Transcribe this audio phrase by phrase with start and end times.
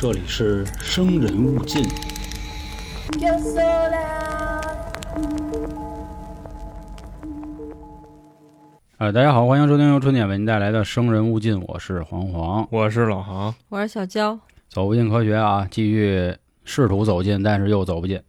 [0.00, 1.82] 这里是生人勿近。
[3.18, 4.62] Yo sola.
[8.98, 12.68] 啊，大家好，欢迎收听由春点为您带来的《生人勿近》，我是黄黄。
[12.70, 14.38] 我是老航，我是小娇，
[14.68, 18.22] 走不进科学啊，继续试图走近，但是又走不进。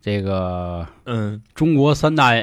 [0.00, 2.36] 这个嗯，中国三大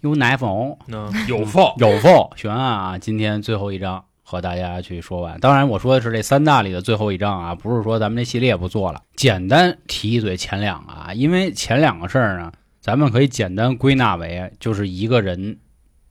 [0.00, 1.72] 有奶否那有否？
[1.78, 2.98] 有否悬案啊？
[2.98, 5.40] 今天最后一章和大家去说完。
[5.40, 9.00] 当然，我说的是这三大里的最后一章啊，不是说咱们这系列不做了。
[9.16, 15.56] 简单提一嘴前两个啊，因为前两个事儿呢，咱们可以简单归纳为就是一个人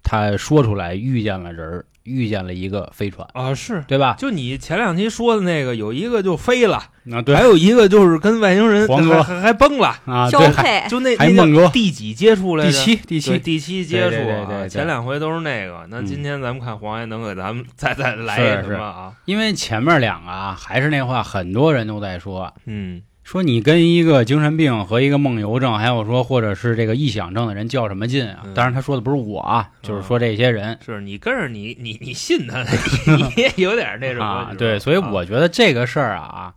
[0.04, 4.16] 他说出来遇见了人儿，遇见了一个飞船，啊，是，对吧？
[4.18, 6.78] 就你前两期说的那个，有一个就飞了，
[7.12, 7.36] 啊，对。
[7.36, 9.22] 还有一个就是跟外星人黄哥。
[9.22, 11.68] 还还还崩了，啊，交对，就那那个还孟哥。
[11.68, 12.72] 第几接触来着？
[12.72, 14.70] 第七，第七，第七接触对对对啊，对对。
[14.70, 15.86] 前两回都是那个。
[15.90, 16.06] 那嗯。
[16.06, 19.14] 今天咱们看黄爷能给咱们再再来是一什是么啊？
[19.26, 28.39] 因为前面两个啊，还是那话，很多人都在说，嗯，说你跟一个精神病和一个梦游症，还有说或者是这个臆想症的人较什么劲啊？
[28.45, 32.64] 嗯当然他说的不是我啊，就是说这些人是你跟着你你你信他，
[33.17, 36.53] 你也有点那什么啊，对，所以我觉得这个事儿啊，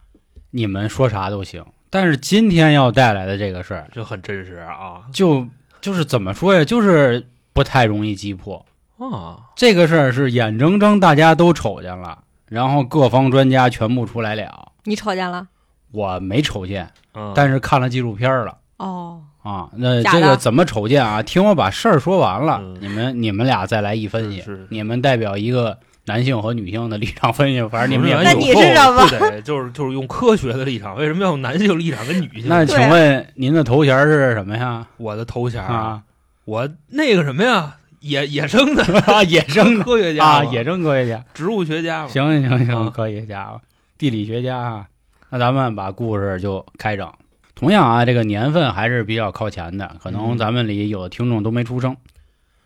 [0.52, 5.44] 你们说啥都行，但是今天要带来的这个事儿，就很真实啊就
[5.80, 8.64] 就是怎么说呀，就是不太容易击破。
[8.96, 15.48] 啊，这个事儿是眼睁睁大家都瞅见了，然后各方专家全部出来了，你瞅见了？
[15.92, 18.56] 我没瞅见，嗯但是看了纪录片了。
[18.78, 21.22] 哦，啊，那这个怎么瞅见啊？
[21.22, 24.38] 听我把事儿说完了，嗯你们你们俩再来一分析。
[24.40, 32.46] 是是你们代表一个男性和女性的立场分析，反正你们也不那不你是什么不得就是就是用科学的立场，为什么要用男性立场跟女性？
[32.48, 34.86] 那请问您的头衔是什么呀？
[34.96, 36.02] 我的头衔啊，
[36.46, 38.82] 我那个什么呀，野野生的
[39.12, 41.22] 啊，野生科学家啊，野生科学家。
[41.34, 42.08] 植物学家嘛。
[42.08, 43.60] 行行行，啊科学家吧，
[43.98, 44.86] 地理学家啊。
[45.30, 47.10] 那咱们把故事就开整。
[47.54, 51.96] 同样啊，这个年份还是比较靠前的，可能嗯咱们里有的听众都没出生。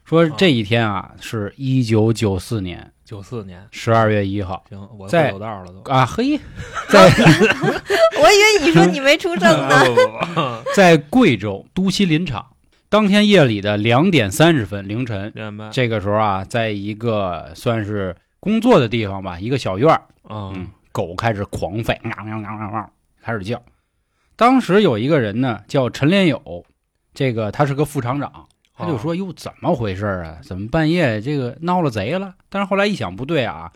[0.04, 5.91] 说这一天啊，是一九九四年九四年，十二月一号行，我在会有道了都。
[5.91, 6.38] 啊，嘿，
[6.88, 7.04] 在
[8.20, 10.62] 我以为你说你没出生呢。
[10.74, 12.47] 在贵州都西林场，
[12.88, 15.32] 当天夜里的两点三十分凌晨，
[15.72, 22.91] 这个时候啊，在一个算是工作的地方吧，一个小院儿，嗯嗯，狗开始狂吠，喵喵喵喵喵，
[23.21, 23.60] 开始叫。
[24.37, 26.65] 当时有一个人呢，叫陈连友，
[27.12, 28.47] 这个他是个副厂长，
[28.77, 30.38] 他就说：“哟，怎么回事啊？
[30.41, 33.72] 怎么半夜这个闹了贼了？”但是后来一想，不对啊，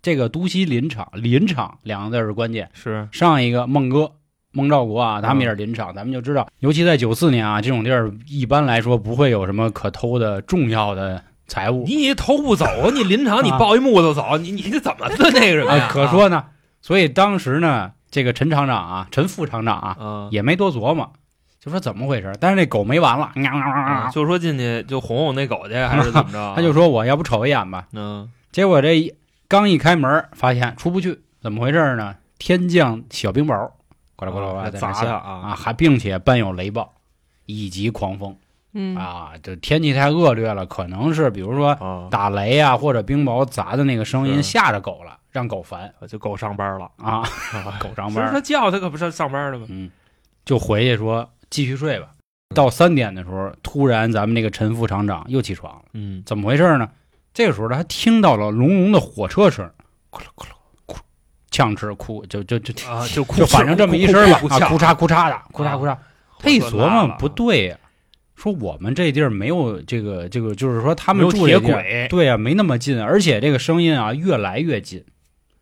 [0.00, 2.70] 这个都西林场，林场两个字是关键。
[2.72, 4.12] 是上一个孟哥、
[4.52, 15.86] 孟兆国啊，他们也是林场，咱们就知道，尤其在九四年啊，这种地儿一般来说不会有什么可偷的重要的财物你偷不走，你临场你啊抱一木头走，你你这怎么的那个什么呀？
[15.86, 16.44] 啊，可说呢。
[16.80, 21.12] 所以当时呢，这个陈厂长啊，陈副厂长啊，啊，也没多琢磨，
[21.58, 22.32] 就说怎么回事。
[22.38, 26.52] 但是那狗没完了，喵喵喵啊喵就说进去就哄哄那狗去，还是怎么着？
[26.54, 27.88] 他就说我要不瞅一眼吧。
[27.94, 29.12] 嗯结果这一
[29.48, 32.14] 刚一开门，发现出不去，怎么回事呢？
[32.38, 33.70] 天降小冰雹，
[34.14, 36.92] 呱啦呱啦呱啦砸他啊，还并且伴有雷暴
[37.46, 38.36] 以及狂风。
[38.80, 47.22] 嗯，啊，这天气太恶劣了，可能是比如说啊，打雷啊，或者冰雹砸的那个声音吓着狗了，让狗烦就狗上班了，啊，
[47.82, 49.66] 狗上班不是他叫他可不是上班了吗？
[49.68, 49.90] 嗯，
[50.44, 52.06] 就回去说继续睡吧。
[52.54, 56.88] 到三点的时候，突然咱们那个陈副厂长又起床了，嗯，怎么回事呢？
[57.34, 59.68] 这个时候他听到了隆隆的火车声，
[60.10, 60.48] 咕噜咕噜
[60.86, 60.98] 咕噜，
[61.50, 65.96] 呛哧哭，就就就啊，就哭就反正这么一声吧，啊，哭咕嚓咕嚓的，咕嚓咕嚓。
[66.40, 67.76] 他一琢磨不对，对呀、
[68.38, 71.58] 说我们这地儿没有这个这个，就是说他们住这
[72.08, 75.04] 对呀、没那么近，而且这个声音啊越来越近，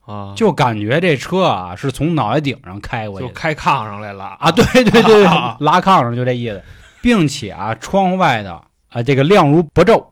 [0.02, 6.62] 啊，就感觉这车啊是从脑袋顶上开过去就开炕上来了啊，对对对对，啊拉炕上就这意思，
[7.00, 10.08] 并且啊窗户外的啊这个亮如薄昼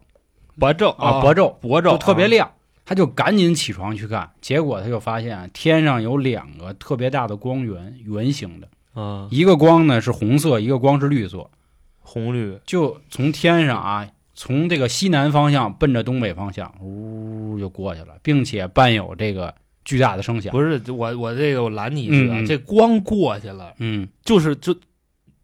[0.59, 2.51] 薄昼啊薄昼薄昼就特别亮，
[2.87, 8.69] 他就赶紧起床去看，结果他就发现啊天上有两个特别大的光源，圆形的，
[8.99, 11.51] 啊，一个光呢是红色，一个光是绿色。
[12.05, 12.57] 红绿。
[12.65, 19.53] 就从天上啊，从这个西南方向奔着东北方向，呜就过去了，并且伴有这个
[19.85, 20.53] 巨大的声响。
[20.53, 22.47] 不是我我这个我拦你一句啊，嗯嗯。
[22.47, 24.77] 这光过去了，嗯，就是就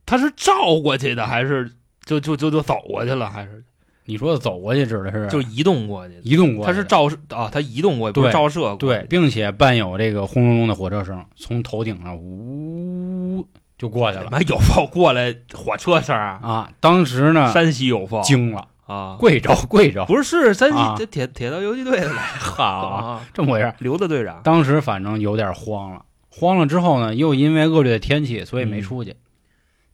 [0.07, 1.69] 它是照过去的，还是
[2.05, 3.65] 就就就就走过去了，还是？
[4.07, 5.29] 你说的走过去指的是？
[5.29, 6.21] 就移动过去的？
[6.23, 8.79] 移动过去，它是照射啊，它移动过去，不是照射过去。
[8.79, 13.47] 对，并且伴有这个轰隆隆的火车声，从头顶上呜
[13.81, 16.39] 就过去了他妈有炮过来火车声啊？
[16.43, 16.73] 啊！
[16.81, 19.17] 当时呢，山西有炮惊了，啊？
[19.19, 23.73] 贵州 贵州，不是是山啊西这铁铁道游击队的来好啊，这么回事。
[23.79, 29.17] 刘的队长当时反正有点慌了慌了之后呢，又因为恶劣的天气，所以没嗯出去。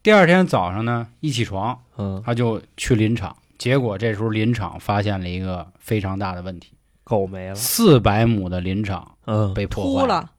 [0.02, 6.72] 第二天早上呢，一起床嗯，他就去林场，结果这时候林场发现了一个非常大的问题：
[7.04, 10.30] 狗没了，四百亩的林场嗯被破坏，秃了，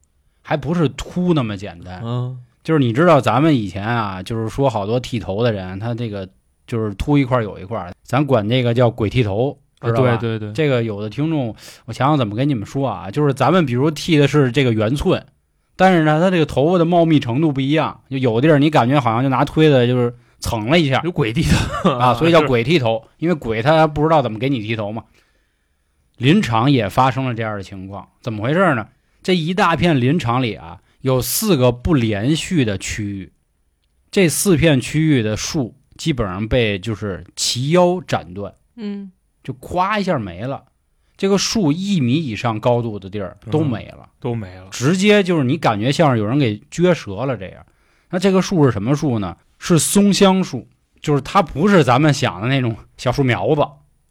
[0.41, 2.01] 还不是秃那么简单。
[2.03, 6.27] 嗯就是你知道咱们以前啊，就是说好多剃头的人，他这个
[6.67, 10.17] 就是秃一块儿有一块儿，咱管这个叫鬼剃头，啊知道吧？
[10.17, 11.55] 对对对，这个有的听众，
[11.85, 15.25] 我想想怎么跟你们说啊，就是咱们比如剃的是这个圆寸，
[15.77, 25.05] 但是呢，他这个头发的茂密程度不一样，就有的地儿你感觉好像就拿推子就是蹭了一下有鬼剃头啊， 所以叫鬼剃头，因为鬼他不知道怎么给你剃头嘛。
[26.17, 28.87] 林场也发生了这样的情况，怎么回事呢？
[29.23, 33.31] 这一大片林场里啊，有四个不连续的区域，
[34.11, 38.53] 这四片区域的树基本上被就是齐腰斩断。
[38.75, 39.11] 嗯，
[39.41, 40.65] 就咵一下没了。
[41.15, 47.65] 这个树一米以上高度的地儿都没了，都没了，直接就是你感觉像是有人给撅折了这样。
[48.09, 49.37] 那这个树是什么树呢？
[49.57, 50.67] 是松香树，
[51.01, 53.65] 就是它不是咱们想的那种小树苗子，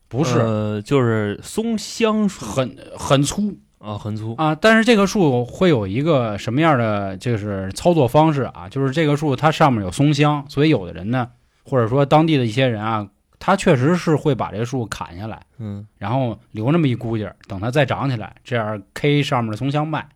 [0.09, 4.55] 不是，呃，就是松香树很很粗啊，很粗，啊。
[4.55, 8.69] 但是这个树会有一个什么样的就是操作方式啊？
[8.69, 11.31] 就是这个树它上面有松香，所以有的人呢，
[11.65, 15.41] 或者说当地的一些人啊，他确实是会把这个树砍下来。
[15.59, 20.09] 嗯然后留那么一估计儿，等它再长起来，这样 K 上面的松香卖。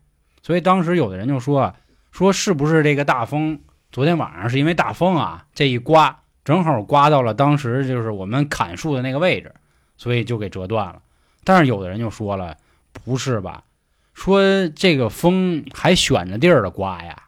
[0.42, 1.74] 所以当时有的人就说啊，
[2.10, 3.60] 说是不是这个大风
[3.92, 9.54] 昨天晚上是因为大风啊，这一刮正好刮到了当时就是我们砍树的那个位置，
[9.96, 10.96] 所以就给折断了。
[11.44, 12.56] 但是有的人就说了，
[12.92, 13.64] 不是吧？
[14.12, 17.24] 说这个风还选着地儿的刮呀，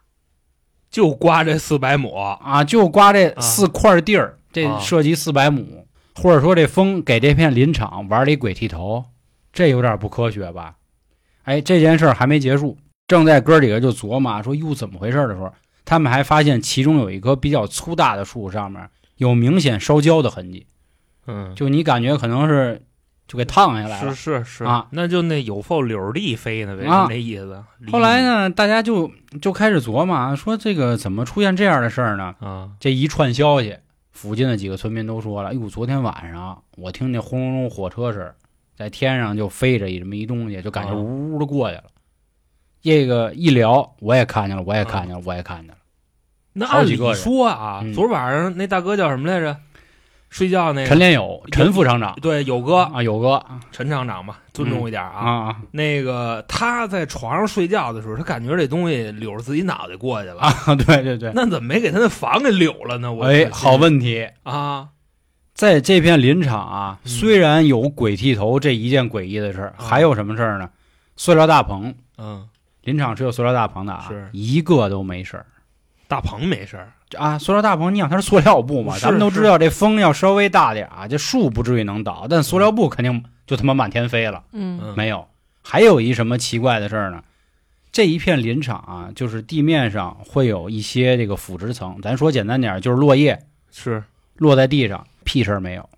[0.91, 4.79] 就刮这四百亩，啊，就刮这四块地儿，这啊。
[4.79, 9.05] 涉及四百亩，或者说这风给这片林场玩了一鬼剃头，
[9.51, 10.75] 这有点不科学吧？
[11.43, 12.77] 哎，这件事儿还没结束，
[13.07, 15.51] 正在哥几个就琢磨说哟怎么回事的时候，
[15.85, 18.87] 他们还发现其中有一棵比较粗大的树上面
[19.17, 20.67] 有明显烧焦的痕迹，
[21.25, 22.83] 嗯，就你感觉可能是
[23.27, 24.13] 就给烫下来了。
[24.13, 27.63] 是是是啊，那就那有缝柳儿地飞呢呗，啊那意思。
[27.91, 28.21] 后来？
[28.21, 29.11] 呢，大家就
[29.41, 32.35] 就开始琢磨啊，说这个怎么出现这样的事儿呢？
[32.39, 33.77] 啊，这一串消息，
[34.11, 38.31] 附近的几个村民都说了：“哎呦，昨天晚上我听见轰隆隆火车声，
[38.75, 41.83] 在天上就飞着一这么一东西，就感觉啊呜呜的过去了。
[42.81, 45.77] 这个一聊，我也看见了，我也看见了，我也看见了。
[46.53, 49.57] 那按理好几个人说啊，嗯昨晚上那大哥叫什么来着？
[50.33, 53.39] 睡觉那个陈连友，陈副厂长对友哥啊，友哥
[53.71, 55.29] 陈厂长吧，尊重一点啊啊。
[55.49, 60.51] 啊那个他在床上睡觉的时候，他感觉这东西溜着自己脑袋过去了，啊！
[60.73, 63.13] 对对对，那怎么没给他那房给溜了呢？
[63.13, 64.27] 我哎，好问题。
[64.41, 64.89] 啊，
[65.53, 70.67] 在这片林场啊，嗯虽然有鬼剃头这一件诡异的事还有什么事儿呢？
[71.15, 72.49] 塑料大棚，嗯，
[72.81, 75.45] 林场是有塑料大棚的啊，是一个都没事儿。
[76.13, 78.95] 大棚没事儿，啊，塑料大棚，你想它是塑料布嘛？
[79.01, 84.43] 咱们都知道这风要稍微大点啊，这树不至于能倒，但塑料布肯定就他妈满天飞了。
[84.51, 85.27] 嗯嗯没有，
[85.63, 87.23] 还有一什么奇怪的事儿呢？
[87.91, 93.39] 这一片林场啊，就是地面上会有一些这个腐殖层，咱说简单点儿，就是落叶
[93.71, 94.03] 是
[94.37, 95.89] 落在地上，屁事儿没有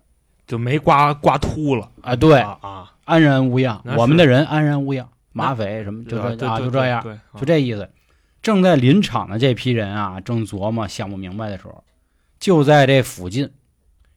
[0.46, 1.88] 就没刮刮秃了。
[2.00, 2.16] 啊。
[2.16, 7.02] 对，啊啊，安然无恙我们的人安然无恙，马匪什么就对这啊，就这样，
[7.38, 7.88] 就这意思。
[8.46, 11.82] 正在临场的这批人啊，正琢磨想不明白的时候，
[12.38, 13.50] 就在这附近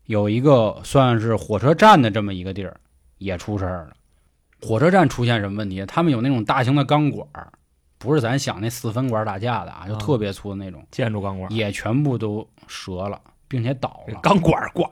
[0.06, 2.80] 有一个算是火车站的这么一个地儿，
[3.18, 3.94] 也出事儿了。
[4.62, 5.84] 火车站出现什么问题？
[5.88, 7.52] 他们有那种大型的钢管儿，
[7.98, 14.20] 不是咱想那四分管打架的啊，就啊特别粗的那种，建筑钢管，也全部都折了，并且倒了。
[14.22, 14.88] 钢管刮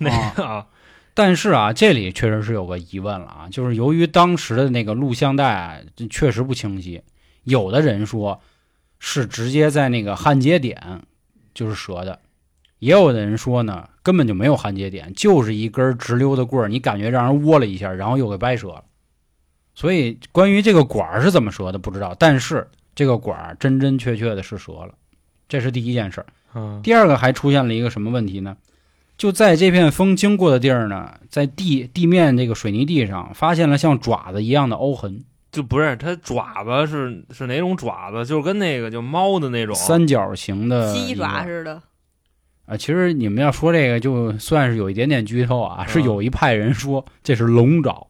[0.00, 0.66] 那个啊，
[1.14, 5.78] 但是啊，这里确实是有个疑问了啊，就是由于当时的那个录像带啊
[6.10, 7.02] 确实不清晰，
[7.44, 8.38] 有的人说
[9.04, 11.02] 是直接在那个焊接点
[11.52, 12.20] 就是折的，
[12.78, 18.84] 也有的人说呢根本就没有焊接点，就是一根直溜的棍儿，你感觉让人窝了一下，然后又给掰折了。
[19.74, 24.94] 所以关于这个管儿是怎么折的不知道，但是这个管儿真真确确的是折了，
[25.48, 26.24] 这是第一件事
[26.84, 28.56] 第二个还出现了一个什么问题呢？
[29.18, 38.24] 就在这片风经过的地儿呢，在地地面这个水泥地上发现了像爪子一样的凹痕，就不是它爪子是是哪种爪子？
[38.24, 41.82] 就是跟那个就猫的那种三角形的鸡爪似的，
[42.64, 42.74] 啊。
[42.76, 48.06] 其实你们要说这个，就算是有一点点剧透啊，嗯是有一派人说这是龙爪，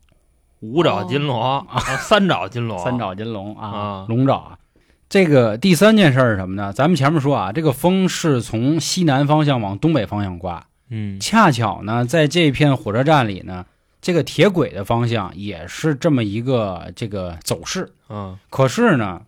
[0.61, 1.67] 五爪金龙 啊，
[1.99, 4.59] 三爪金龙，三爪金龙啊啊，龙爪啊。
[5.09, 6.73] 这个第三件事是什么呢？
[6.73, 13.67] 咱们前面说啊，这个风是从西南方向往东北方向刮，嗯恰巧呢，在这片火车站里呢，
[14.03, 17.91] 这个铁轨的方向也是这么一个这个走势。
[18.11, 19.23] 嗯可是呢，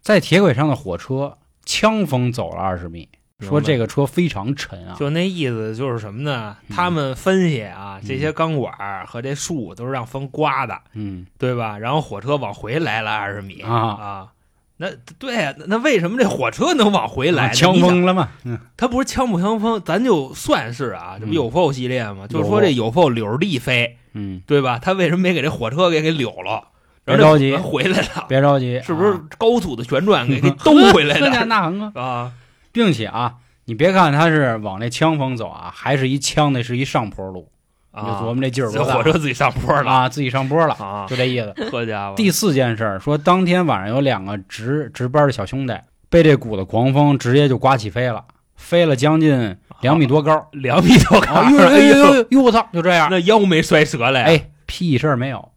[0.00, 3.08] 在铁轨上的火车枪锋走了二十米，
[3.40, 4.94] 说这个个车非常沉啊。
[4.96, 6.56] 就那意思就是什么呢？
[6.68, 8.72] 嗯他们分析啊，这些钢管
[9.06, 11.76] 和这树都是让风刮的，嗯，对吧？
[11.76, 14.28] 然后火车往回来了二十米啊啊。
[14.76, 14.88] 那
[15.20, 17.54] 对呀、那那为什么这火车能往回来呢？
[17.54, 18.28] 枪你想锋了嘛？
[18.44, 22.26] 嗯它不是枪不枪风，咱就算是啊，这不嗯有 f 系列吗？
[22.26, 24.78] 就是说这有 f 柳着地飞，嗯，对吧？
[24.78, 26.68] 他为什么没给这火车给给柳了？
[27.04, 31.92] 别着急回来了，别着急，是不是啊高速的旋转给 给兜回来这家的那横啊！
[31.94, 32.32] 啊？
[32.72, 33.34] 并且啊，
[33.66, 37.50] 你别看他是往那枪锋走啊，还是一枪那是一上坡路，
[37.92, 41.04] 你就琢啊，磨这劲儿这多大火车自己上坡了啊，自己上坡了，啊！
[41.06, 41.52] 就这意思。
[41.70, 45.74] 好家伙，第四件事儿说，当天晚上有两个值值班的小兄弟
[46.08, 48.24] 被这股子狂风直接就刮起飞了，
[48.56, 50.48] 飞了将近两米多高。
[50.52, 51.78] 两米多高，哎！
[51.80, 52.42] 呦呦呦！
[52.42, 52.66] 我操！
[52.72, 54.26] 就这样，那腰没摔折了呀？
[54.26, 55.50] 哎，屁事儿没有，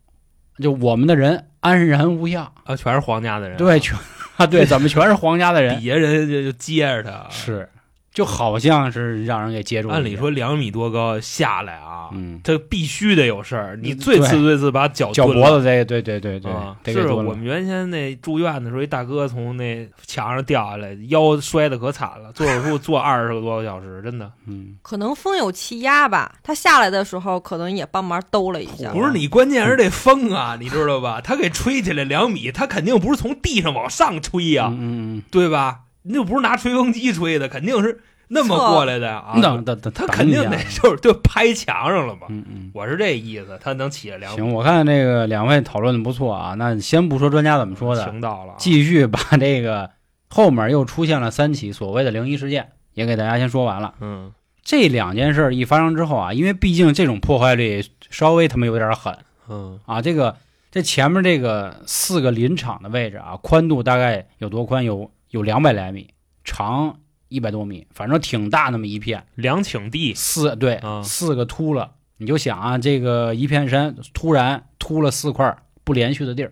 [0.62, 2.52] 就我们的人安然无恙。
[2.66, 3.98] 啊，全是皇家的人，对，全
[4.38, 5.78] 啊， 对，怎么全是皇家的人？
[5.82, 7.26] 底下人就就接着他。
[7.30, 7.70] 是，
[8.18, 9.94] 就好像是让人给接住了。
[9.94, 13.78] 按理，说两米多高下来啊，嗯，这必须得有事儿。
[13.80, 28.90] 你嗯最次最次把脚脚脖子这，对对对对啊，，是我们原先那住院的时候，一大哥从那墙上掉下来，腰摔得可惨了，做手术做二十个多个小时，真的 嗯，可能风有气压吧，他下来的时候可能也帮忙兜了一下。
[28.94, 31.22] 不是你，关键是这风啊，你知道吧？
[31.22, 35.82] 他给吹起来两米，他肯定不是从地上往上吹呀、嗯嗯对吧？
[36.08, 38.00] 你就不是拿吹风机吹的，肯定是
[38.30, 39.42] 那么过来的啊嗯，。
[39.42, 42.28] 等等等，他肯定得就是就拍墙上了嘛。
[42.30, 42.72] 嗯嗯。
[42.74, 49.92] 我是这意思，他能起来两，行，我看这个两位讨论的不错啊，那先不说专家怎么说的，行到了啊，继续把这个
[50.30, 53.94] 后面又出现了三起所谓的灵异事件，也给大家先说完了。
[54.02, 54.32] 嗯
[54.70, 60.36] 这两件事儿一发生之后啊，因为毕竟这种破坏力稍微他妈有点狠嗯啊，这个
[60.70, 64.84] 这前面这个四个林场的位置啊，宽度大概有多宽？
[64.84, 66.10] 有有两百来米，
[66.44, 69.26] 长一百多米，反正挺大那么一片。
[69.36, 76.52] 两顷地，四对、啊四个秃了，你就想啊，这个一片山突然秃了四块不连续的地儿，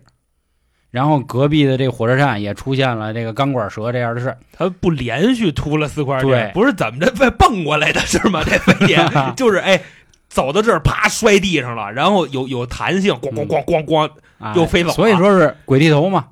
[0.90, 8.42] 然后隔壁的这个火车站也出现了这个钢管蛇这样的事儿，他不连续秃了四块地对不是怎么着被蹦过来的是吗？
[8.44, 8.98] 这飞碟
[9.36, 9.82] 就是哎，
[10.28, 16.28] 走到这儿啪摔地上了，然后有有弹性，咣咣咣咣咣，啊，又飞走了所以说是鬼剃头嘛。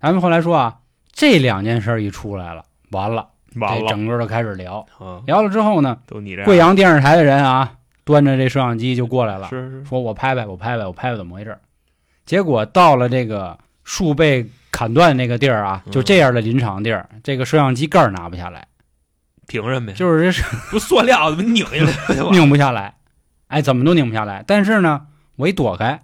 [0.00, 0.76] 咱们后来说啊，
[1.16, 7.72] 这两件事一出来了，完了，完了，这整个都开始聊，啊，聊了之后呢，都你这贵阳电视台的人啊，
[8.04, 9.84] 端着这摄像机就过来了，是是。
[9.86, 11.58] 说我拍拍，我拍拍，我拍拍怎么回事？
[12.26, 15.92] 结果到了这个树被砍断那个地儿啊，嗯。
[15.92, 18.68] 就这样的林场地儿，这个摄像机盖儿拿不下来，
[19.46, 19.96] 凭什么呀？
[19.96, 22.14] 就是这是 不塑料怎么拧下来？
[22.30, 22.94] 拧不下来，
[23.46, 24.44] 哎，怎么都拧不下来。
[24.46, 25.06] 但是呢，
[25.36, 25.98] 我一躲开，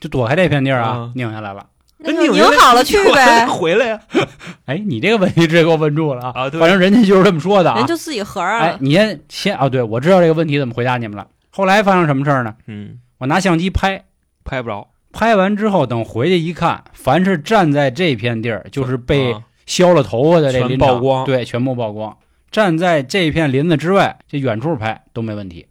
[0.00, 1.66] 就躲开这片地儿啊啊，拧下来了。
[1.98, 4.00] 那就拧拧好了去呗，回来呀
[4.66, 6.32] 哎，你这个问题直接给我问住了啊！
[6.34, 6.50] 啊！
[6.50, 7.86] 对，反正人家就是这么说的啊人。
[7.86, 8.76] 就自己合儿哎，。
[8.80, 11.26] 你先先啊，对我知道这个问题怎么回答你们了。
[11.50, 12.54] 后来发生什么事儿呢？
[12.66, 14.04] 嗯，我拿相机拍，
[14.44, 22.14] 拍不着，拍完之后，等回去一看，凡是站在这片地儿，就是被啊削了头发的这全林光对，全部曝光。
[22.50, 25.66] 站在这片林子之外，这远处拍都没问题。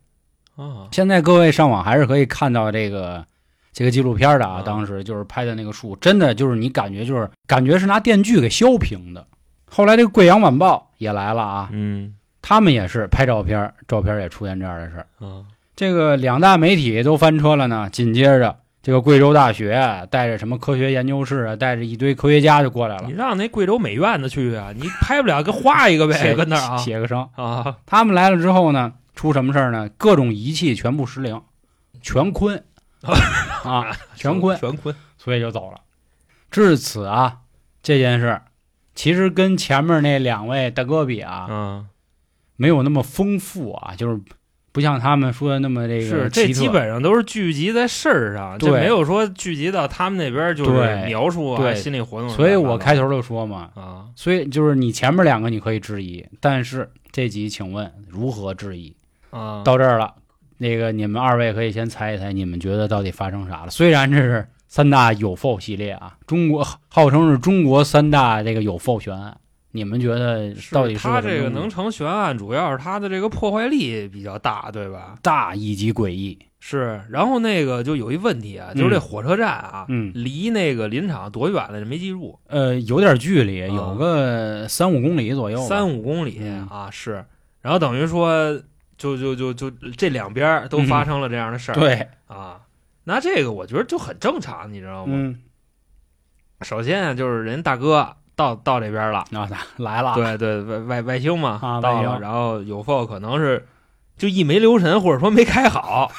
[0.55, 3.25] 啊，现在各位上网还是可以看到这个
[3.75, 9.27] 这个纪录片的啊，啊当时就是拍的那个树，真的就是你感觉就是感觉是拿电锯给削平的。
[9.69, 15.07] 后来这个贵阳晚报也来了啊，嗯他们也是拍照片，照片也出现这样的事儿。
[15.19, 15.43] 啊，
[15.75, 27.27] 这个两大媒体都翻车了呢，紧接着这个贵州大学带着什么科学研究室啊，带着一堆科学家就过来了你，让那贵州美院的去啊，你拍不了，给画一个呗，写跟那儿啊写个声。
[27.35, 29.89] 啊，他们来了之后呢，出什么事儿呢？
[29.97, 31.41] 各种仪器全部失灵，
[32.01, 32.63] 全坤
[33.63, 35.79] 啊， 全坤，全坤，所以就走了。
[36.49, 37.39] 至此啊，
[37.83, 38.43] 这件事儿
[38.93, 41.87] 其实跟前面那两位大哥比啊，嗯，
[42.55, 44.21] 没有那么丰富啊，就是
[44.71, 51.05] 不像他们说的那么这个是这基本上都是聚集在事儿上，就没有说聚集到他们那边就是对。
[51.07, 51.75] 描述啊对。
[51.75, 52.29] 心理活动。
[52.29, 58.95] 所以我开头就说嘛，啊，所以就是你前面两个你可以质疑，但是这集请问如何质疑？
[59.31, 60.13] 啊，到这儿了，
[60.57, 63.69] 那个你们二位可以先猜一猜，你们觉得到底发生啥了？
[63.69, 69.37] 虽然这是三大有否系列啊，中国号称是中国三大这个有否悬案，
[69.71, 75.15] 你们觉得到底是他这个能成悬案，主要是他的这个破坏力比较大，对吧？
[75.21, 76.37] 大以及诡异？
[76.59, 81.85] 是，然后那个就有一问题啊，就是这火车站啊，嗯离那个林场多远来着？
[81.85, 87.23] 没记住，呃，有点距离，啊有个三五公里左右，三五公里嗯啊，是。
[87.61, 88.59] 然后等于说，
[88.97, 92.61] 就就就就这两边儿都发生了这样的事儿、嗯对，啊。
[93.03, 95.13] 那这个我觉得就很正常，你知道吗？
[95.15, 95.41] 嗯
[96.61, 99.25] 首先啊，就是人大哥到到这边了。
[99.33, 103.67] 啊，来了，对对，外外外星嘛，啊到了，然后有否可能是
[104.17, 106.09] 就一没留神，或者说没开好，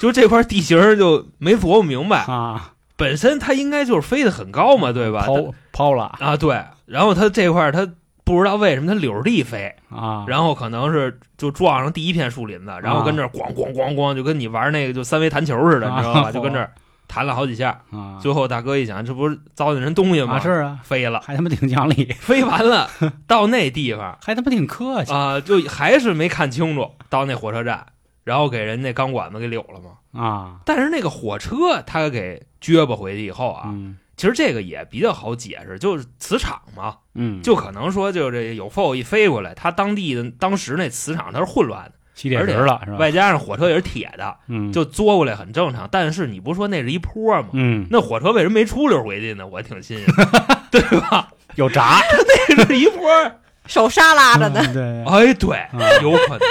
[0.00, 2.20] 就这块地形就没琢磨明白。
[2.22, 5.26] 啊，本身它应该就是飞得很高嘛，对吧？
[5.26, 6.64] 抛抛了啊，对。
[6.86, 7.86] 然后它这块儿它
[8.24, 16.20] 不知道为什么它柳着地飞，啊，然后可能是就撞上第一片树林子，然后跟这儿咣咣咣咣，就跟你玩那个就三维弹球似的，你知道吧？
[16.28, 16.72] 啊 就跟这儿
[17.08, 17.82] 弹了好几下。
[17.90, 20.34] 啊，最后大哥一想，这不是糟践人东西吗？
[20.36, 22.88] 啊是啊，飞了，还他妈挺讲理，飞完了
[23.26, 24.16] 到那地方。
[24.22, 27.84] 还他妈挺客气啊、就还是没看清楚，到那火车站，
[28.24, 30.22] 然后给人那钢管子给柳了嘛。
[30.22, 42.98] 啊，但是那个火车他给撅巴回去以后啊，嗯其实这个也比较好解释，就是磁场嘛，嗯，就可能说就这有 f 一飞过来，它当地的当时那磁场它是混乱的，吸铁石了是吧？
[42.98, 45.88] 外加上火车也是铁的，嗯，就作过来很正常。
[45.90, 47.48] 但是你不说那是一坡吗？
[47.54, 49.46] 嗯那火车为什么没出溜回去呢？
[49.46, 50.06] 我挺新鲜，
[50.70, 51.28] 对吧？
[51.56, 52.00] 有闸
[52.56, 53.00] 那是一坡，
[53.66, 54.60] 手刹拉着呢。
[54.66, 56.48] 嗯对，哎，对，啊有可能。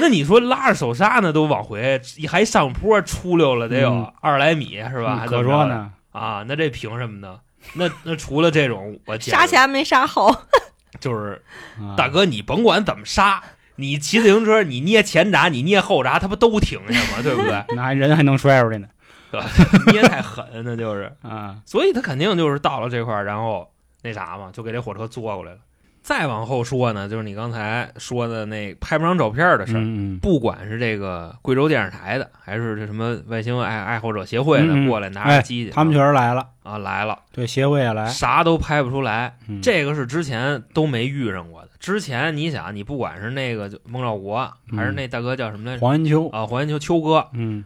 [0.00, 5.16] 那你说拉着手刹呢，都往回还上坡出溜了，得有嗯二十来米是吧？
[5.16, 6.44] 还可怎么说呢，啊？
[6.48, 7.40] 那这凭什么呢？
[7.74, 10.34] 那那除了这种，我见刹前没杀后，
[11.00, 11.42] 就是
[11.78, 13.42] 啊大哥，你甭管怎么杀，
[13.76, 17.22] 你骑自行车，你捏前闸，你捏后闸，他不都停下吗？
[17.22, 17.64] 对不对？
[17.76, 18.88] 那人还能摔出去呢
[19.92, 21.10] 捏太狠，那就是。
[21.22, 23.68] 啊，所以他肯定就是到了这块儿，然后
[24.02, 25.58] 那啥嘛，就给这火车坐过来了。
[26.04, 29.80] 再往后说呢，就是你刚才说的那拍不上照片的事儿。
[29.80, 30.18] 嗯嗯。
[30.18, 39.34] 不管是这个贵州电视台的，还是这什么外星爱爱好者协会的，过来拿哎着机器，他们确实来了，啊来了，对，协会也来，啥都拍不出来。
[39.48, 39.62] 嗯。
[39.62, 41.70] 这个是之前都没遇上过的。
[41.80, 44.76] 之前你想，你不管是那个就孟兆国，嗯。
[44.76, 45.80] 还是那大哥叫什么来着？
[45.80, 47.64] 黄延秋，啊，黄延秋秋哥，嗯。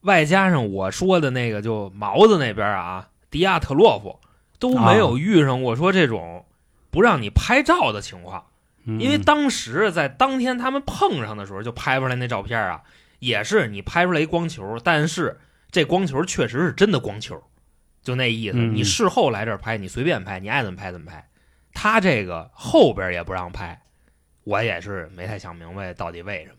[0.00, 4.18] 外加上我说的那个就毛子那边啊，迪亚特洛夫
[4.58, 6.46] 都没有遇上过说这种
[6.94, 8.46] 不让你拍照的情况。
[8.84, 12.82] 嗯，因为当时在当天他们碰上的时候，就拍出来那照片啊，
[13.18, 15.40] 也是你拍出来一光球，但是
[15.72, 17.42] 这光球确实是真的光球，
[18.00, 18.56] 就那意思。
[18.56, 21.28] 嗯你事后来这儿拍，你随便拍，你爱怎么拍怎么拍。
[21.72, 23.82] 他这个后边也不让拍，
[24.44, 26.56] 我也是没太想明白到底为什么。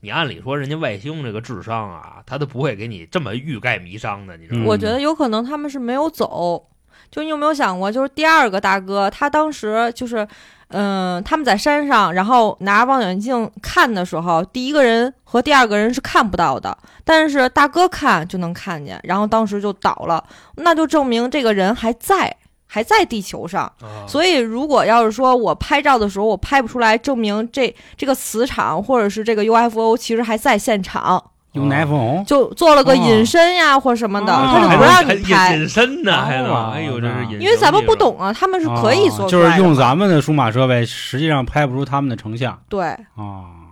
[0.00, 4.64] 你按理说人家外星这个智商啊，他都不会给你这么欲盖弥彰的，你知道吗？
[4.64, 6.70] 嗯我觉得有可能他们是没有走。
[7.10, 10.26] 就你有没有想过，就是第二个大哥，他当时就是，
[10.68, 20.24] 嗯、他们在山上，然后拿望远镜看的时候，第一个人和第二个人是看不到的，但是大哥看就能看见，然后当时就倒了，
[20.56, 23.62] 那就证明这个人还在，还在地球上。
[23.80, 35.56] 啊所以，如果要是说我拍照的时候我拍不出来，证明这这个磁场或者是这个 UFO 其实还在现场，用奶粉红，就做了个哦隐身呀、或什么的，哦他就不让你拍。
[35.56, 39.68] 隐身呢，还能哦哎呦，这是隐因为咱们不懂啊，他们是可以做啊就是出来的嘛。
[39.68, 42.60] 用咱们的数码设备，实际上拍不出他们的成像。
[42.68, 42.84] 对，
[43.16, 43.62] 啊。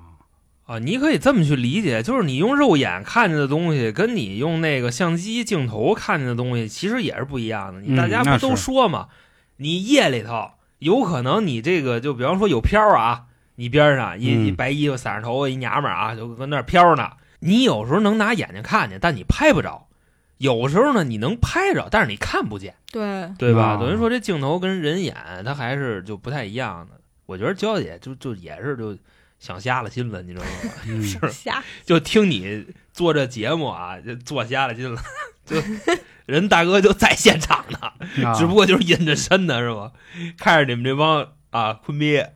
[0.64, 7.80] 啊，你可以这么去理解，就是你用肉眼看见的东西，跟你用那个相机镜头看见的东西，其实也是不一样的。
[7.80, 9.08] 你嗯大家不都说嘛，
[9.56, 13.22] 你夜里头有可能你这个就比方说有飘啊，
[13.56, 14.46] 你边上一、嗯。
[14.46, 17.08] 一白衣服散着头发一娘们儿啊，就跟那飘呢。
[17.42, 19.88] 你有时候能拿眼睛看见，但你拍不着；
[20.38, 23.74] 有时候呢，你能拍着，但是你看不见，对，对吧？
[23.74, 27.00] 啊等于说这镜头跟人眼它还是就不太一样的。
[27.26, 28.96] 我觉得娇姐就就也是就
[29.38, 30.50] 想瞎了心了，你知道吗？
[30.86, 35.00] 嗯是瞎就听你做这节目啊，就做瞎了心了。
[35.44, 35.56] 就
[36.26, 37.78] 人大哥就在现场呢，
[38.24, 39.90] 啊只不过就是隐着身呢，是吧？
[40.38, 42.32] 看着你们这帮啊坤鳖，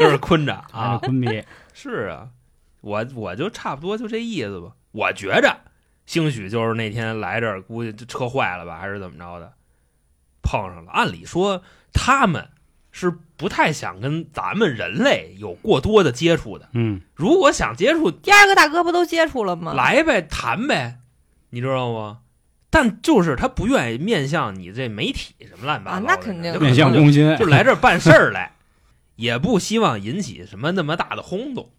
[0.00, 2.28] 就是坤着啊，昆比是啊，
[2.82, 4.72] 我我就差不多就这意思吧。
[4.92, 5.56] 我觉着，
[6.04, 9.54] 兴许就是那天来这儿，估计这车坏了吧，还是怎么着的，
[10.42, 10.92] 碰上了。
[10.92, 11.62] 按理说
[11.94, 12.48] 他们
[12.90, 16.68] 是不太想跟咱们人类有过多的接触的。
[16.74, 19.72] 嗯如果想接触，第二个大哥不都接触了吗？
[19.72, 20.98] 来呗，谈呗，
[21.50, 22.18] 你知道吗？
[22.68, 28.52] 但就是他不愿意面向你这媒体什么乱七八糟的，啊那肯定面向可能攻心就就来这儿办事儿来，
[29.16, 31.70] 也不希望引起什么那么大的轰动，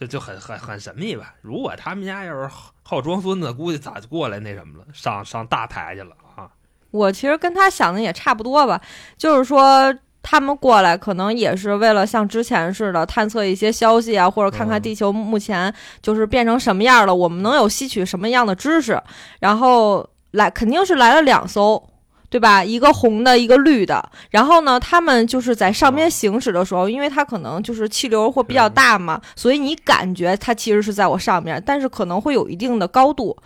[0.00, 1.34] 就就很很很神秘吧。
[1.42, 6.48] 如果他们家要是好好装孙子，估计早就过来那什么了，上上大台去了啊。
[6.90, 8.80] 我其实跟他想的也差不多吧，
[9.18, 18.98] 就是说他们过来可能也是为了像之前似的探测一些消息啊，或者看看嗯地球目前就是变成什么样了，我们能有吸取什么样的知识，
[19.40, 21.89] 然后来肯定是来了两艘。
[22.30, 22.62] 对吧？
[22.62, 24.00] 一个红的，一个绿的。
[24.30, 33.36] 然后呢，他们就是在上面行驶的时候，因为它可能就是气流会比较大嘛，所以你感觉它其实是在我上面，但是可能会有一定的高度。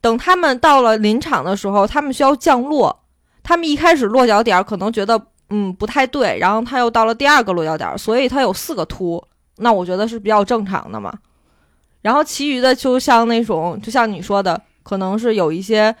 [0.00, 2.96] 等他们到了临场的时候，他们需要降落，
[3.42, 5.20] 他们一开始落脚点儿可能觉得
[5.50, 9.20] 嗯不太对，然后他又到了第二个落脚点儿，所以它有四个凸，
[9.56, 11.12] 那我觉得是比较正常的嘛。
[12.02, 15.92] 然后其余的就像那种，就像你说的，可能是有一些。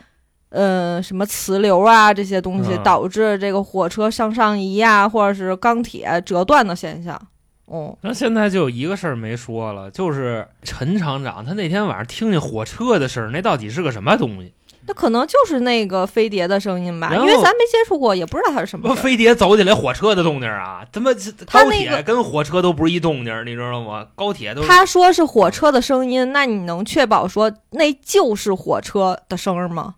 [0.50, 7.20] 呃，什么磁流啊这些东西嗯导致这个火车向上移啊，或者是钢铁折断的现象。
[7.66, 14.54] 哦，那现在就有一个事儿没说了，就是陈厂长他那天晚上听见火车的声儿，那到底是个什么东西？
[14.86, 18.94] 那可能就是那个飞碟的声音吧，然后因为咱没接触过，也不知道它是什么。
[18.94, 24.06] 飞碟走起来火车的动静啊，他妈这高他那个铁跟火车都不是一动静儿，你知道吗？
[24.14, 29.96] 高铁都是他说是火车的声音，那你能确保说那就是火车的声儿吗？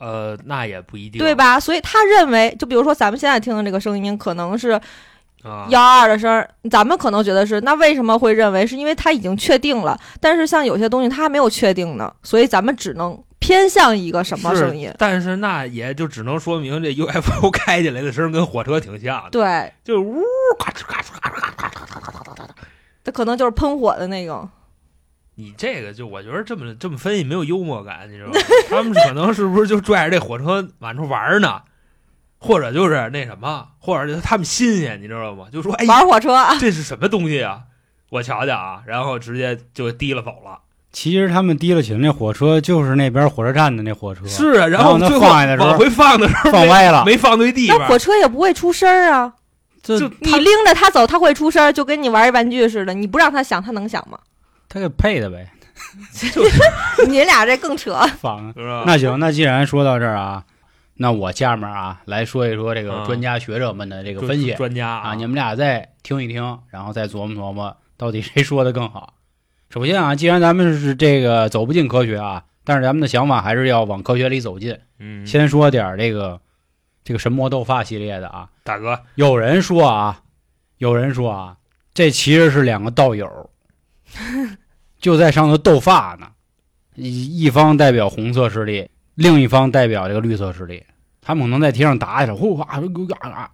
[0.00, 1.60] 呃，那也不一定，对吧？
[1.60, 4.80] 所以他认为，就比如说咱们现在听的这个声音，可能是
[5.68, 7.60] 幺二的声，咱们可能觉得是。
[7.60, 8.66] 那为什么会认为？
[8.66, 14.90] 是因为他已经确定了，但是像有些东西他还没有确定呢，所以咱们只能偏向一个什么声音？
[14.98, 19.30] 但是那也就只能说明这 UFO 开起来的声跟火车挺像的。
[19.30, 20.22] 对，就是呜
[20.58, 22.48] 咔哧咔哧咔哧咔哧咔哧咔哧咔哧，
[23.04, 24.48] 它可能就是喷火的那种。
[25.40, 28.34] 你这个就我觉得这么这么分析没有幽默感，你知道吗？
[28.68, 31.62] 他们可能是不是就拽着这火车满处玩儿呢？
[32.38, 35.46] 或者就是那什么，或者就是他们新鲜，你知道吗？
[35.52, 37.62] 就说哎，玩火车啊，这是什么东西啊？
[38.10, 40.60] 我瞧瞧啊，然后直接就提了走了。
[40.92, 47.04] 其实他们提了起那火车就是那边火车站的那火车，是啊，然然后最往回放的时候放歪了。
[47.04, 49.32] 没放对地方那火，车也不会出声啊。
[49.82, 52.92] 就你拎着它走，它会出声，就跟你玩一玩具似的。
[52.92, 54.18] 你不让它响，它能响吗？
[54.70, 55.50] 他给配的呗，
[57.08, 57.98] 你俩这更扯。
[58.20, 58.52] 放。
[58.54, 58.84] 是吧？
[58.86, 60.44] 那行，那既然说到这儿啊，
[60.94, 69.14] 那我下面啊来说一说这个啊专家学者们的这个分析专家啊，你们俩再听一听，然后再琢磨琢磨到底谁说的更好。
[69.70, 74.78] 首先啊，既然咱们是这个走不进科学啊，但是咱们的想法还是要往科学里走进。
[75.00, 76.40] 嗯，先说点儿这个
[77.02, 80.22] 这个神魔斗发系列的啊，大哥，有人说啊，
[80.78, 81.56] 有人说啊，
[81.92, 83.50] 这其实是两个道友，
[85.00, 86.28] 就在上头斗法呢。
[86.96, 90.82] 一一方代表红色势力，另一方代表这个绿色势力，
[91.22, 92.82] 他们可能在天上打起来，呼哇啊
[93.30, 93.50] 啊！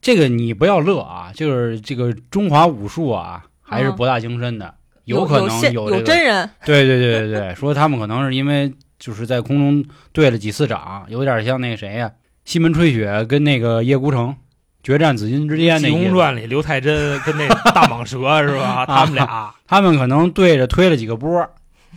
[0.00, 4.72] 这个你不要乐啊，就是这个中华武术啊，还是嗯博大精深的，
[5.06, 12.12] 有可能现有这个真人， 对对对对对，说他们可能是因为就是在空中对了几次掌，有点像那个谁呀、
[12.44, 14.36] 西门吹雪跟那个叶孤城
[14.84, 16.10] 决战紫禁之《济公巅那意思。
[16.12, 18.84] 传》里刘太真跟那大蟒蛇是吧？
[18.86, 21.44] 他们俩，他们可能对着推了几个波，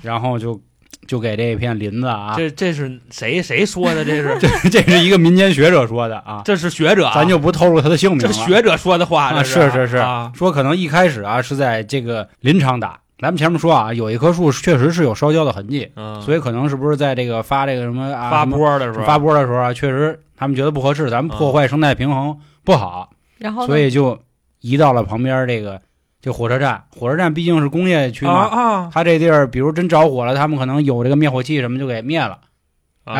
[0.02, 0.60] 然后就
[1.06, 4.04] 就给这片林子啊，这这是谁谁说的？
[4.06, 4.38] 这是
[4.70, 8.34] 这这是一个民间学者说的啊，这是学者啊，咱就不透露他的姓名这了。
[8.34, 13.00] 学者说的话，啊，是是是啊，说可能一开始啊是在这个林场打。
[13.20, 24.20] 咱们前面说啊，有一棵树确实是有烧焦的痕迹，嗯，所以可能是不是在这个发这个什么啊发波的时候，发波的时候啊，确实他们觉得不合适，咱们破坏生态平衡不好，然后所以就
[24.60, 25.82] 移到了旁边这个
[26.22, 26.84] 这火车站。
[26.94, 32.38] 火车站毕竟是工业区啊嘛，啊他这地儿比如真着火了，他们可能有这个灭火器什么就给灭了。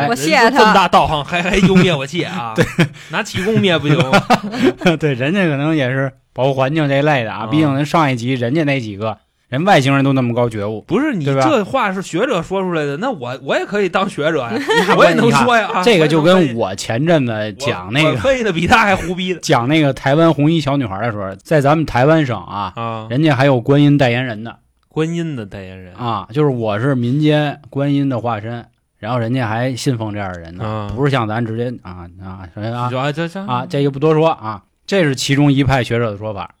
[0.06, 2.52] 我谢他这么大道行，还还用灭火器啊？
[2.54, 2.62] 对，
[3.08, 4.20] 拿气功灭不行吗？
[5.00, 7.44] 对，人家可能也是保护环境这一类的啊。
[7.44, 9.16] 啊毕竟咱上一集人家那几个
[9.48, 14.52] 人外星人都那么高觉悟，不是你这话是学者说出来的，那我我也可以当学者呀，
[14.86, 15.70] 那 我也能说呀。
[15.72, 23.06] 啊这个就跟我前阵子讲那个分析的比他还胡逼的讲那个台湾红衣小女孩的时候，在咱们台湾省啊，啊！
[23.08, 24.52] 人家还有观音代言人呢。
[24.88, 28.66] 观音的代言人啊，就是我是民间观音的化身，
[28.98, 36.54] 然后人家还信奉这样的人呢，啊不是像咱直接啊啊啊啊，这这啊，这就不多说啊，这是其中一派学者的说法。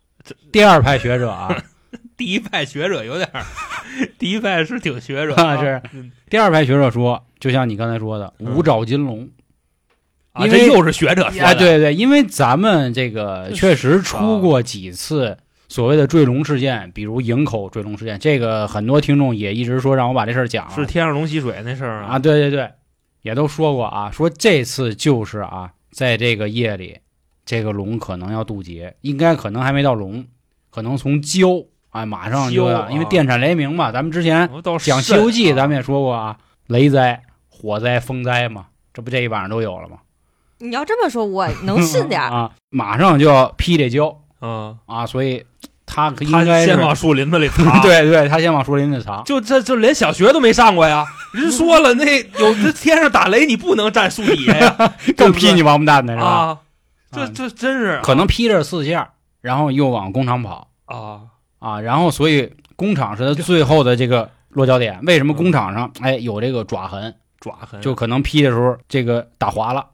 [0.52, 1.54] 第二派学者啊，
[2.18, 3.42] 第一派学者有点儿，
[4.18, 5.58] 第一派是挺学者啊。
[5.58, 5.80] 是。
[5.94, 6.12] 嗯。
[6.28, 8.54] 第二派学者说，就像你刚才说的嗯。
[8.54, 9.30] 五爪金龙，
[10.32, 22.68] 啊，因为这又是学者说啊，的，对对，因为咱们这个确实出过几次所谓的坠龙事件，比如营口坠龙事件，这个很多听众也一直说让我把这事儿讲了，是天上龙吸水那事儿啊，，对对对，
[23.22, 26.98] 也都说过啊，说这次就是啊，在这个夜里，
[27.46, 30.26] 这个龙可能要渡劫，应该可能还没到龙，
[30.70, 39.98] 可能从蛟啊，马上就要，啊因为电闪雷鸣嘛，咱们之前讲《西游记》，啊咱们也说过啊，雷灾、火灾、风灾嘛，这不这一晚上都有了吗？
[40.58, 42.28] 你要这么说，我能信点儿。
[42.34, 45.44] 啊，马上就要劈这跤嗯，啊，所以
[45.86, 49.22] 他应他该先往树林子里 藏，，对对，他先往树林里藏。
[49.24, 51.06] 就这就连小学都没上过呀。
[51.32, 56.26] 人说了，那有这天上打雷，你不能站树底下呀， 更劈你王八蛋的是吧？
[56.26, 56.58] 啊！
[57.10, 60.68] 这啊这真是可能劈着四下，然后又往工厂跑。
[60.86, 61.20] 啊，
[61.58, 64.98] 啊，然后所以工厂是它最后的这个落脚点。
[65.04, 67.14] 为什么工厂上哎有这个爪痕？
[67.40, 69.86] 爪痕就可能劈的时候这个打滑了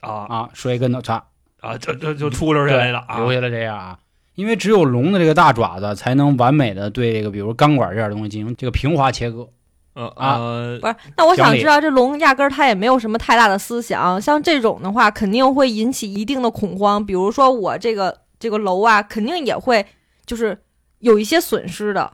[0.00, 1.22] 啊啊，摔跟头擦
[1.60, 3.98] 啊，这这就出溜下来了啊，留下了这样啊。
[4.34, 9.48] 因为只有龙的这个大爪子才能完美的对这个，比如钢管这样的东西进行这个平滑切割。
[9.94, 17.04] 呃啊呃不是，那我想知道，这龙压根儿它也没有什么太大的思想，像这种的话，肯定会引起一定的恐慌。
[17.04, 19.84] 比如说我这个这个楼啊，肯定也会
[20.26, 20.58] 就是
[21.00, 22.12] 有一些损失的，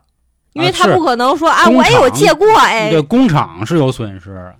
[0.53, 4.53] 因为他不可能说啊，工我也有借过哎对，，工厂是有损失，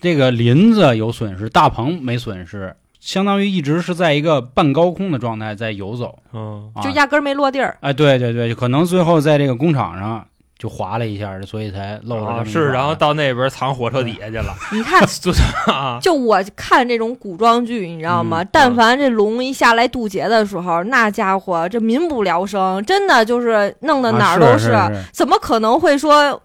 [0.00, 6.82] 这个林子有损失，大棚没损失，相当于一直是在一个半高空的状态在游走嗯啊。
[6.82, 7.76] 就压根儿没落地儿。
[7.80, 10.26] 哎，对对对，可能最后在这个工厂上
[10.64, 18.40] 就滑了一下，所以才露了是，然后到那边藏火车底下去了，你看， 就是啊，就我看这种古装剧，你知道吗？
[18.42, 26.40] 嗯但凡这龙一下来渡劫的时候，那家伙这民不聊生，真的就是弄得哪儿都啊是是是怎么可能会说，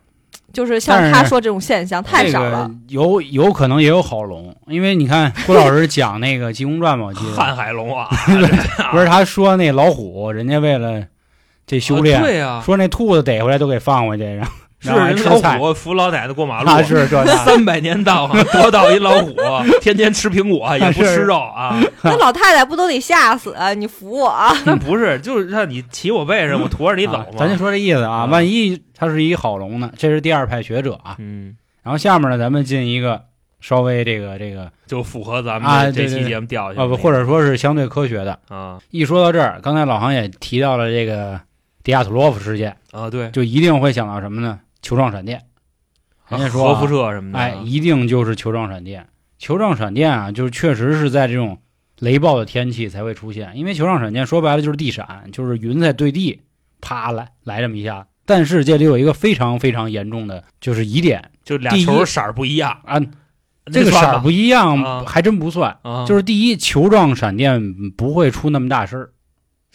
[0.52, 2.70] 就是像他说这种现象太少了。
[2.90, 8.10] 有有可能也有好龙，因为你看郭老师讲那个《济公传》嘛，我记得 瀚海龙啊，
[8.92, 11.02] 不是他说那老虎，人家为了
[11.70, 19.36] 这修炼，啊对呀，说那兔子逮回来都给放回去，然后是然后还人老，虎扶老奶奶过马路，啊是这 三百年道行， 得道一老虎，
[19.80, 21.80] 天天吃苹果 也不吃肉啊。
[22.02, 23.54] 那老太太不都得吓死？
[23.76, 24.52] 你扶我啊！
[24.66, 27.26] 那不是，就是让你骑我背上，我驮着你走嘛。
[27.30, 29.92] 啊咱就说这意思啊，啊万一他是一好龙呢？
[29.98, 31.16] 这是第二派学者啊。
[31.20, 33.22] 嗯，然后下面呢，咱们进一个
[33.60, 38.40] 稍微这个这个就符合咱啊们这期节目调性啊不，或者说是相对科学的。
[38.48, 41.38] 啊一说到这儿，刚才老航也提到了这个
[41.84, 44.60] 迪亚特洛夫事件，啊，对，就一定会想到什么呢？
[44.82, 45.42] 球状闪电。
[46.30, 49.08] 人家说啊核辐射什么的，哎，一定就是球状闪电。
[49.38, 51.60] 球状闪电啊，就是确实是在这种
[51.98, 56.42] 雷暴的天气才会出现，因为球状闪电说白了就是地闪，就是云在对地，
[56.82, 58.06] 啪来来这么一下。
[58.26, 63.02] 但是这里有一个非常非常严重的就是疑点就俩球色儿不一样，啊，
[63.72, 65.76] 这个色儿不一一样，啊还真不算。
[65.82, 69.10] 啊，就是第一，球状闪电不会出那么大事儿，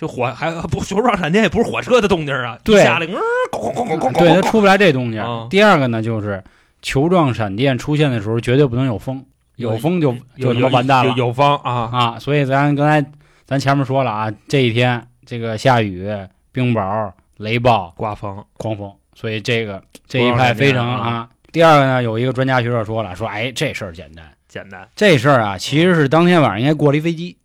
[0.05, 3.17] 就火还不球状闪电也不是火车的动静啊，对一下来，嗯，
[3.51, 5.47] 咣咣咣咣咣，对，它出不来这动静啊。
[5.49, 6.45] 第二个呢，就是
[6.83, 9.25] 球状闪电出现的时候绝对不能有风，
[9.57, 12.19] 有风就就完蛋了有风啊，啊！
[12.19, 13.11] 所以咱刚才
[13.47, 16.07] 咱前面说了啊，这一天这个下雨、
[16.53, 21.29] 冰雹、雷暴、刮风狂风，所以这个这一派非常啊。
[21.51, 27.38] 第二个呢，有一个专家学者说了，说哎，这事儿简单，简单，这事儿啊，其实是当天晚上应该过了一飞机，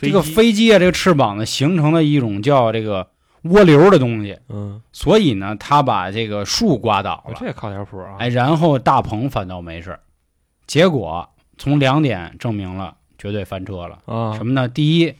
[0.00, 3.08] 这个飞机啊，这个翅膀呢形成了一种叫这个
[3.44, 9.98] 涡流的东西，嗯，所以呢，他把这个树刮倒了，哦这也靠点谱啊，哎，然后大鹏反倒没事，
[10.66, 13.98] 结果从两点证明了绝对翻车了。
[14.06, 14.34] 啊。
[14.36, 14.68] 什，么呢？
[14.68, 15.14] 第一，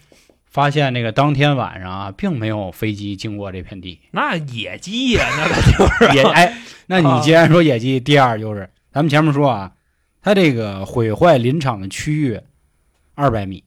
[0.46, 6.58] 发现那个当天晚上啊，并没有飞机经过这片地，那野鸡呀，那个就是 野哎，
[6.88, 7.16] 那啊。
[7.16, 9.72] 你既然说野鸡，第二就是咱们前面说啊，
[10.20, 12.40] 它这个毁坏林场的区域
[13.14, 13.62] 二百米，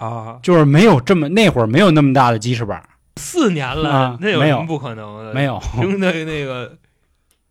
[0.00, 2.82] 啊，就是没有这么那会儿没有那么大的鸡翅膀，
[3.16, 5.34] 四年了啊，那有什么不可能的？
[5.34, 6.76] 没有凭那个那个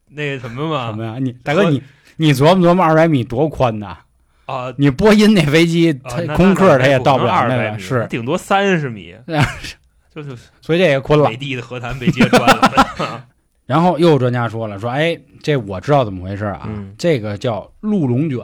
[0.09, 1.15] 那个什么嘛 什么呀？
[1.19, 1.81] 你大哥你
[2.17, 3.97] 你琢磨琢磨二百米多宽呐？
[4.45, 9.15] 啊，你波音那飞机，它空客它也到不了二百米，那个，是，顶多三十米
[10.13, 11.37] 就是所以这也困了美。
[11.37, 13.23] 的的和谈被揭穿了。
[13.67, 18.39] 然后又有专家说了，说哎，这我知道怎么回事啊，嗯这个叫鹿龙卷，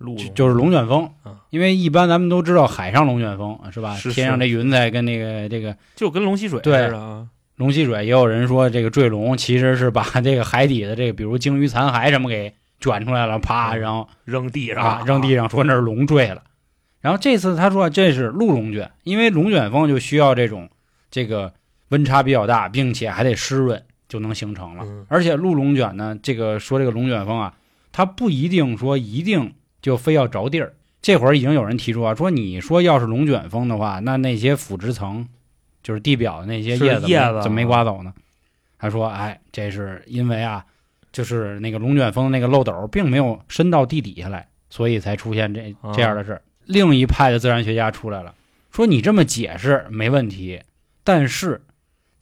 [0.00, 1.36] 路就就是龙卷风啊。
[1.50, 3.94] 因为一般咱们都知道海上龙卷风是吧？
[3.94, 7.26] 是天上这云彩跟那个这个就跟龙吸水似对的啊。
[7.56, 16.42] 龙吸水，也有人说这个坠龙其实是把这个海底的这个比如鲸鱼残骸什么给卷出来了，啪，嗯然后扔地上啊扔地上，说那是龙坠了。
[17.02, 20.70] 然后这次他说这是陆龙卷，因为龙卷风就需要这种
[21.10, 21.52] 这个
[21.88, 24.84] 温差比较大，并且还得湿润就能形成了。
[24.86, 27.52] 嗯而且陆龙卷呢，这个说这个龙卷风啊，
[27.92, 30.74] 它不一定说一定就非要着地儿。
[31.02, 35.26] 这会儿已经有人提出啊，说你说要是龙卷风的话，那那些腐殖层，
[35.82, 38.12] 就是地表的那些叶子叶子怎么没刮走呢？
[38.78, 40.64] 他说，哎，这是因为啊，
[41.12, 46.42] 就是那个龙卷风的那个漏斗并没有伸到地底下来，所以才出现这啊这样的事儿。
[46.66, 48.34] 另一派的自然学家出来了，
[48.70, 50.60] 说你这么解释没问题，
[51.02, 51.62] 但是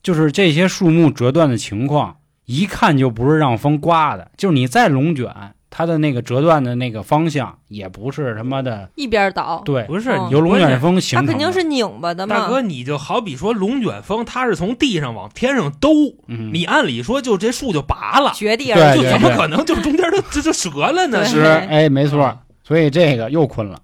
[0.03, 11.33] 就是这些树木折断的情况，一看就不是让风刮的，就是你再龙卷，它的那个折断的那个方向也不是他妈的一边倒，对，不是嗯由龙卷风它形成的。
[11.33, 12.35] 肯定是拧巴的嘛。
[12.35, 15.91] 大哥，你就好比说龙卷风，它是从地上往天上兜，
[16.27, 21.19] 嗯，你按理说就这树就拔了，绝地对而起，就怎么可能就中间就就就折了呢？
[21.19, 22.39] 对是哎，没错啊。
[22.65, 23.79] 所以这个又困了。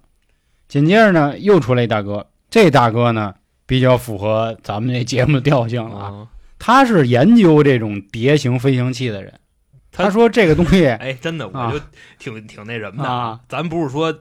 [0.67, 3.33] 紧接着呢，又出来一大哥，这大哥呢
[3.67, 9.31] 比较符合咱们这节目的调性了他是研究这种蝶形飞行器的人，
[9.95, 11.85] 他他说这个东西 哎，真的，啊我就
[12.19, 13.39] 挺挺那什么的啊。
[13.47, 14.13] 咱不是说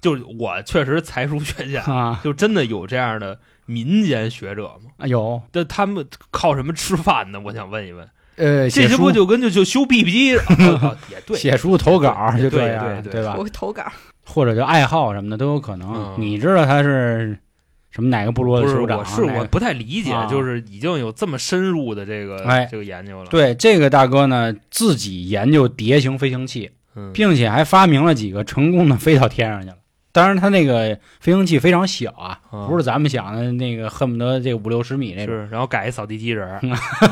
[0.00, 4.90] 就是我确实才疏学浅，啊 就真的有这样的民间学者吗？
[4.98, 7.40] 啊有那他们靠什么吃饭呢？
[7.44, 13.34] 我想问一问，呃，写书这些不就跟就就修 BB 机 哦哦也对，写书投稿就对这样，对对吧？
[13.38, 13.84] 我投稿，
[14.24, 15.92] 或者就爱好什么的都有可能。
[15.94, 17.38] 嗯你知道他是
[17.90, 18.98] 什么哪个部落的不是酋长？
[18.98, 29.76] 我是我不太理解，啊就是已经有这么深入的这个哎这个研究了。，对这个大哥呢，自己研究蝶形飞行器，嗯，并且还发明了几个成功的飞到天上去了。
[30.10, 35.34] 当然，他那个飞行器非常小啊，啊不是咱们想的那个恨不得这个五六十米那种。
[35.34, 36.60] 是，然后改一扫地机器人，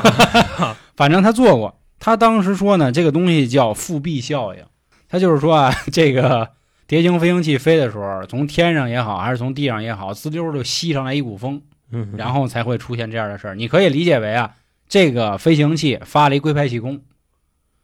[0.95, 1.79] 反正他做过。
[1.99, 4.63] 他当时说呢，这个东西叫复辟效应。
[5.09, 6.49] 他就是说啊，这个
[6.87, 13.55] 蝶形飞行器飞的时候，从天上也好，还是从地上也好，滋溜就吸上来一股风，嗯然后才会出现这样的事儿。
[13.55, 14.55] 你可以理解为啊，
[14.87, 17.01] 这个飞行器发了一龟派气功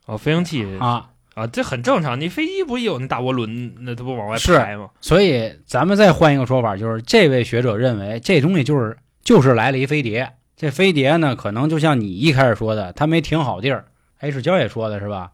[0.06, 2.18] 哦，飞行器啊，啊，这很正常。
[2.18, 4.88] 你飞机不也有那大涡轮，那它不往外是排吗？
[5.00, 10.32] 所以咱们再换一个说法，就是这位学者认为这东西就是就是来了一飞碟。
[10.56, 13.84] 这飞碟呢，可能就像你一开始说的，它没停好地儿。
[14.20, 15.32] 哎，是焦也说的是吧？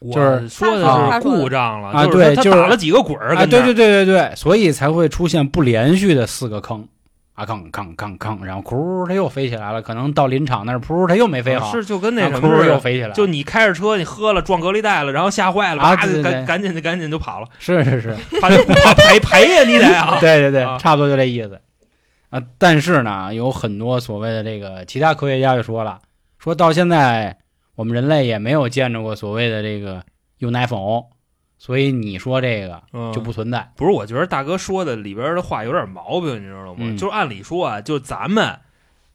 [0.00, 6.86] 就是说的是故障了，啊对就是打了几个滚儿，啊，跟那儿对对对对对，所以才会出现不连续的四个坑，
[7.34, 9.82] 啊，吭吭吭吭，然后哭，它又飞起来了。
[9.82, 13.10] 可能到林场那儿，噗，它又没飞好，啊是就跟那什么似的，又飞起来。
[13.10, 21.60] 就你开着车，你喝了撞隔离带了，然后吓坏了，啊对对对赶赶紧的赶紧就跑了，是是是，怕怕赔赔呀，你得啊， 对对对，啊差不多就这意思。
[22.30, 25.98] 啊，但是呢，有很多所谓的这个其他科学家就说了，
[26.38, 27.36] 说到现在
[27.78, 30.02] 我们人类也没有见着过所谓的这个
[30.38, 30.76] 用奶粉，
[31.58, 33.70] 所以你说这个嗯就不存在。
[33.76, 36.78] 不是，我觉得大哥说的里边的话有点毛病，你知道吗？
[36.80, 38.58] 嗯就是按理说啊，就咱们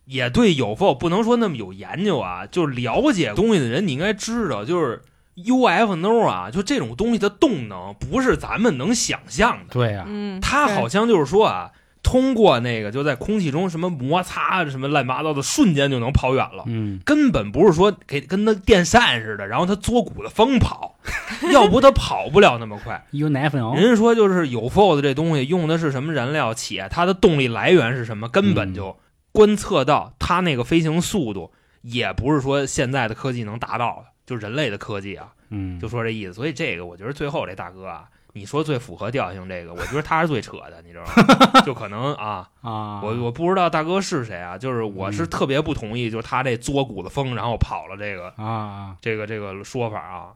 [0.06, 5.02] 也对有否不能说那么有研究啊，就是了解东西的人，你应该知道，就是
[5.36, 9.74] UFO 啊，就这种东西的动能不是咱们能想象的。
[9.74, 11.72] 对呀、嗯，它好像就是说啊，
[12.04, 16.64] 通过那个就在空气中什么摩擦什么乱七八糟的，瞬间就能跑远了。
[16.68, 21.00] 嗯，根本不是说给跟那电扇似的，然后它作鼓的风跑，
[21.52, 23.04] 要不它跑不了那么快。
[23.12, 28.98] 有奶粉，人家说就是有 f o d 这东西用的是什么燃料，且它的动力来源是什么，根本就
[29.32, 36.34] 观测到它那个飞行速度，也不是说现在的科技能达到的，就人类的科技啊，嗯，就说这意思。
[36.34, 41.62] 所以这个我觉得最后这大哥啊，你说最符合调性这个，我觉得他是最扯的，你知道吗？
[41.66, 48.96] 就可能啊， 啊，我我不知道大哥是谁啊，就是我是嗯特别不同意，就是他这作古的风，然后跑了这个啊啊。
[49.02, 50.34] 这个这个说法啊。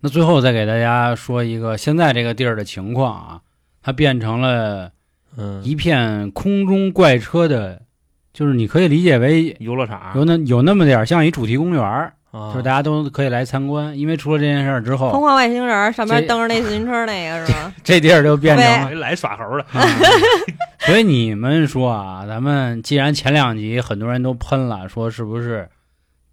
[0.00, 3.40] 那最后再给大家说一个现在这个地儿的情况啊，
[3.82, 4.92] 它变成了
[5.36, 7.82] 嗯，一片空中怪车的，
[8.32, 13.96] 就是你可以理解为游乐场有那有那么点儿像一主题公园儿，啊就是大家都可以来参观。
[13.96, 17.72] 因为出了这件事儿之后，疯狂外星人上面这蹬着那自行车那个是吗？
[17.84, 18.90] 这地儿就变成了。
[19.00, 19.86] 来耍猴的，啊
[20.80, 25.68] 所以你们说啊，咱们既然前两集很多人都喷了，说是不是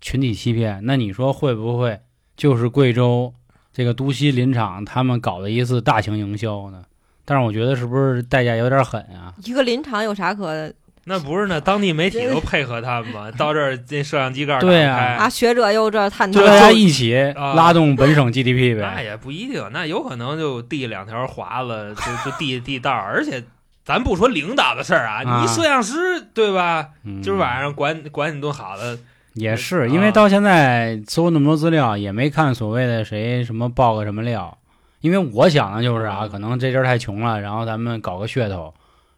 [0.01, 0.81] 群体欺骗？
[0.83, 1.99] 那你说会不会
[2.35, 3.33] 就是贵州
[3.71, 6.83] 这个都西林场他们搞的一次大型营销呢？
[7.23, 9.31] 但是我觉得是不是代价有点狠啊？
[9.45, 10.69] 一个林场有啥可
[11.05, 13.31] 那不是那当地媒体都配合他们吗？
[13.37, 15.29] 到这儿这摄像机盖儿对啊打开啊？
[15.29, 19.01] 学者又这探讨就大家一起啊拉动本省 GDP 呗那。
[19.01, 23.43] 也不一定，那有可能就递两条华子，就就递地道儿，而且
[23.83, 26.89] 咱不说领导的事儿啊，啊你摄像师对吧？
[27.03, 28.99] 嗯今儿晚上管管你顿好的，
[29.33, 34.55] 也是，啊因为到现在搜那么多资料，也没看所谓的谁什么爆个什么料。
[34.99, 38.71] 因为我想的就是啊，嗯可能这阵儿太穷了，然后咱们搞个噱头，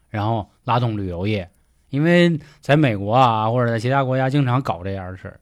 [0.08, 1.46] 然后拉动旅游业。
[1.94, 5.38] 因为在美国啊，或者在其他国家经常搞这样的事儿，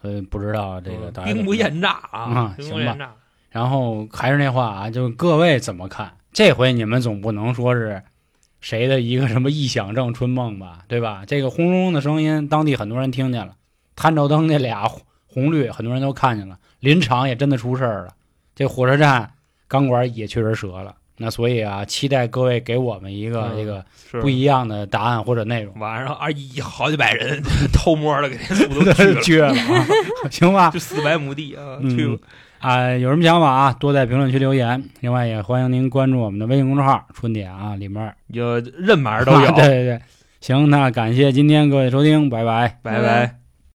[0.00, 3.14] 所以不知道这个兵不厌诈啊啊，行吧。
[3.50, 6.12] 然后还是那话啊，就各位怎么看？
[6.32, 8.02] 这回你们总不能说是
[8.60, 11.24] 谁的一个什么臆想症、春梦吧，对吧？
[11.26, 13.54] 这个轰隆隆的声音，当地很多人听见了，
[13.94, 18.14] 探照灯那俩红红绿，很多人都看见了，林场也真的出事儿了，
[18.54, 19.32] 这火车站
[19.68, 20.96] 钢管也确实折了。
[21.18, 23.84] 那所以啊，期待各位给我们一个嗯这个
[24.20, 25.72] 不一样的答案或者内容。
[25.78, 27.42] 晚上二一好几百人
[27.72, 29.86] 偷摸的给这树都 撅了，绝了啊！
[30.30, 32.18] 行吧，就四百亩地啊，嗯。
[32.58, 34.84] 啊、有什么想法啊，多在评论区留言。
[35.00, 40.00] 另外，也欢迎您关注我们的微信公众号“春点”啊，里面有任码都有，对对对，
[40.40, 42.78] 行，那感谢今天各位收听，拜拜。
[42.82, 43.41] 拜拜。